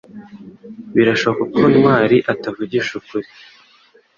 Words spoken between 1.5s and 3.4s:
ko Ntwali atavugisha ukuri